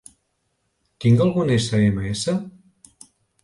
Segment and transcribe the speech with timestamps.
[1.05, 2.27] Tinc algun sms?